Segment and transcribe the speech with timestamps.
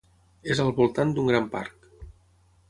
[0.55, 1.87] És al voltant d'un gran parc.